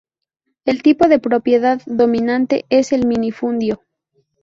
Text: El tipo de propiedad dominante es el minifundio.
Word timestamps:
El 0.65 0.81
tipo 0.81 1.07
de 1.07 1.19
propiedad 1.19 1.79
dominante 1.85 2.65
es 2.69 2.91
el 2.91 3.05
minifundio. 3.05 3.83